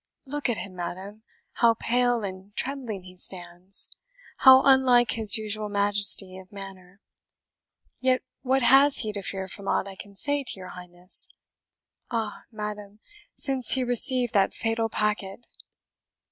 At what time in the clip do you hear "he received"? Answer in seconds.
13.73-14.33